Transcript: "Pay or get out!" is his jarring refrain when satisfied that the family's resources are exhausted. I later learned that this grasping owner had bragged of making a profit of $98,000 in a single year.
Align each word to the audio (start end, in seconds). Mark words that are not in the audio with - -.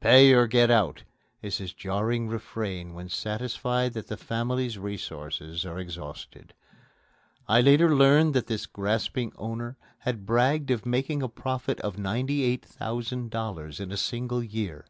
"Pay 0.00 0.32
or 0.32 0.48
get 0.48 0.68
out!" 0.68 1.04
is 1.42 1.58
his 1.58 1.72
jarring 1.72 2.26
refrain 2.26 2.92
when 2.92 3.08
satisfied 3.08 3.92
that 3.92 4.08
the 4.08 4.16
family's 4.16 4.76
resources 4.80 5.64
are 5.64 5.78
exhausted. 5.78 6.54
I 7.46 7.60
later 7.60 7.94
learned 7.94 8.34
that 8.34 8.48
this 8.48 8.66
grasping 8.66 9.30
owner 9.36 9.76
had 9.98 10.26
bragged 10.26 10.72
of 10.72 10.86
making 10.86 11.22
a 11.22 11.28
profit 11.28 11.78
of 11.82 11.94
$98,000 11.94 13.80
in 13.80 13.92
a 13.92 13.96
single 13.96 14.42
year. 14.42 14.86